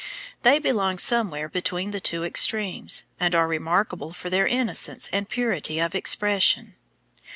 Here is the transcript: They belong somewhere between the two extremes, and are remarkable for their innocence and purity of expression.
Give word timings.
They 0.41 0.57
belong 0.57 0.97
somewhere 0.97 1.47
between 1.47 1.91
the 1.91 1.99
two 2.01 2.23
extremes, 2.23 3.05
and 3.19 3.35
are 3.35 3.47
remarkable 3.47 4.13
for 4.13 4.31
their 4.31 4.47
innocence 4.47 5.07
and 5.13 5.29
purity 5.29 5.77
of 5.77 5.93
expression. 5.93 6.73